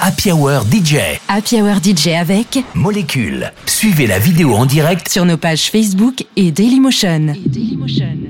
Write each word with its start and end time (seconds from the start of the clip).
Happy 0.00 0.32
Hour 0.32 0.62
DJ. 0.64 1.20
Happy 1.28 1.60
Hour 1.60 1.76
DJ 1.82 2.08
avec 2.08 2.58
Molécule. 2.74 3.52
Suivez 3.66 4.06
la 4.06 4.18
vidéo 4.18 4.54
en 4.54 4.64
direct 4.64 5.08
sur 5.08 5.24
nos 5.24 5.36
pages 5.36 5.70
Facebook 5.70 6.24
et 6.36 6.50
Dailymotion. 6.50 7.34
Et 7.34 7.48
Dailymotion. 7.48 8.21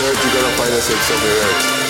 earth, 0.00 0.24
you're 0.24 0.42
gonna 0.42 0.56
find 0.56 0.72
a 0.72 0.80
sense 0.80 1.10
of 1.10 1.20
the. 1.20 1.81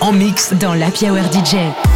En 0.00 0.12
mix 0.12 0.52
dans 0.54 0.74
la 0.74 0.86
Hour 0.86 1.24
DJ. 1.32 1.87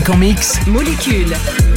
Comics, 0.00 0.66
molécules. 0.66 1.67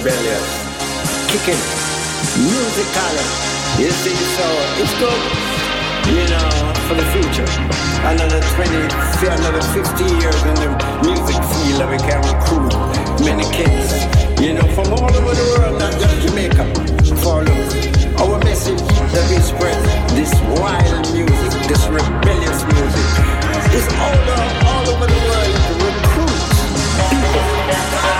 rebellion. 0.00 0.40
Kicking, 1.28 1.60
musical, 2.40 3.16
you 3.76 3.90
see, 4.00 4.16
so 4.16 4.46
it's 4.80 4.94
good, 4.96 5.20
you 6.08 6.24
know, 6.32 6.48
for 6.88 6.96
the 6.96 7.04
future. 7.12 7.44
Another 8.08 8.40
20, 8.56 8.80
another 9.28 9.60
50 9.60 10.04
years 10.16 10.40
in 10.48 10.56
the 10.56 10.68
music 11.04 11.36
field, 11.52 11.84
we 11.92 11.98
can 12.00 12.20
recruit 12.24 12.72
many 13.20 13.44
kids, 13.52 13.92
you 14.40 14.54
know, 14.54 14.64
from 14.72 14.88
all 14.96 15.12
over 15.12 15.34
the 15.36 15.46
world, 15.52 15.78
not 15.78 15.92
just 15.92 16.16
Jamaica. 16.26 16.64
Follow 17.20 17.52
our 18.24 18.38
message 18.40 18.80
that 18.80 19.24
we 19.28 19.36
spread, 19.36 19.76
this 20.16 20.32
wild 20.56 21.12
music, 21.12 21.52
this 21.68 21.84
rebellious 21.92 22.64
music—it's 22.72 23.92
all, 24.00 24.16
over 24.16 24.48
all 24.64 24.88
over 24.96 25.06
the 25.12 25.20
world. 25.28 25.52
Recruit. 25.84 26.40
people. 27.10 28.19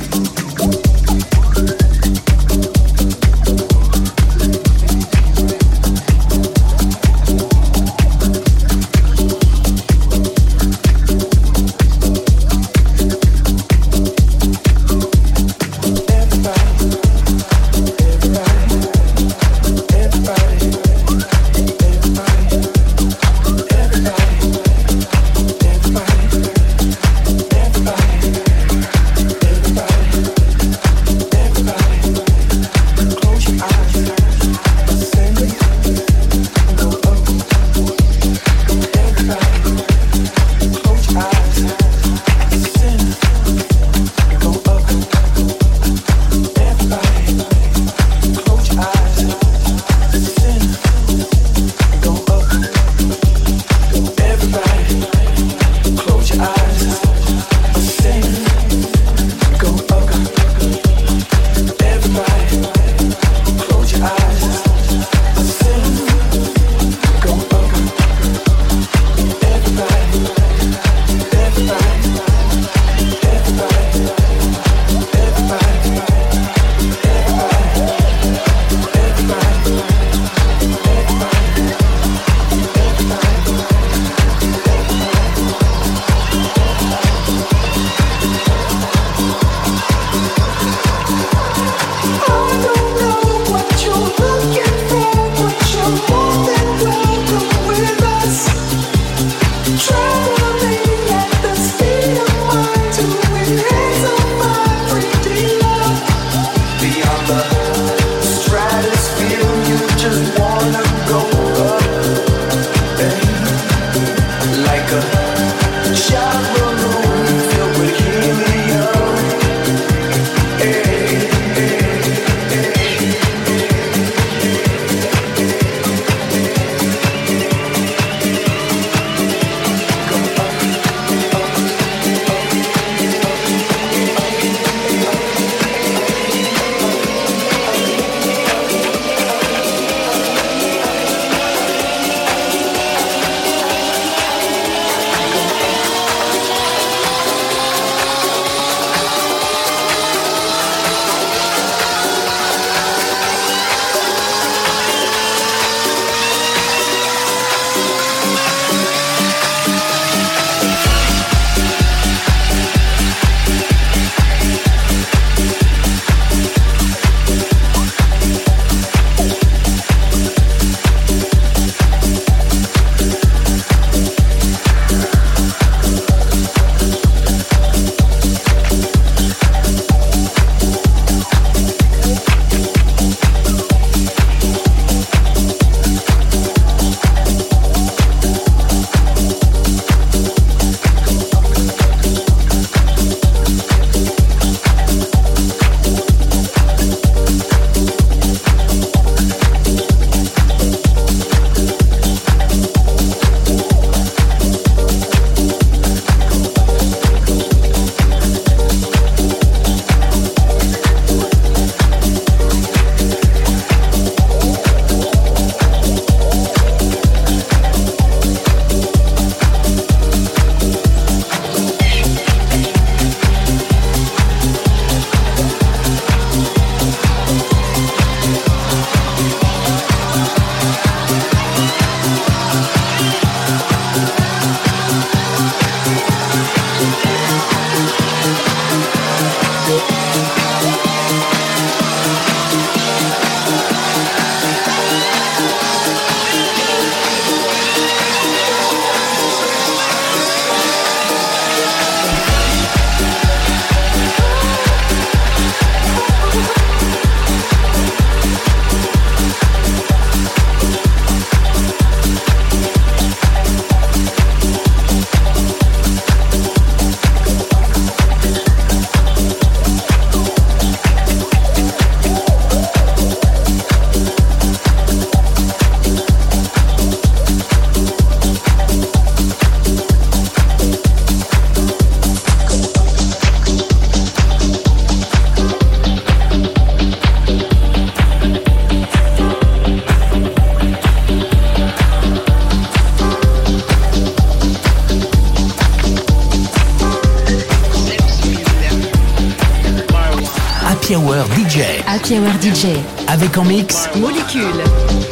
Happy 302.11 302.19
Hour 302.19 302.33
DJ. 302.41 302.75
Avec 303.07 303.37
en 303.37 303.45
mix 303.45 303.87
Molécule. 303.95 305.10